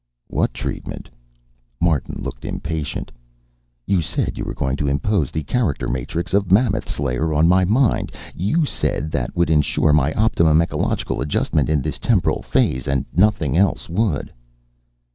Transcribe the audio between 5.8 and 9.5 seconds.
matrix of Mammoth Slayer on my mind. You said that